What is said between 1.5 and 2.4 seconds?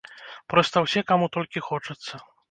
хочацца!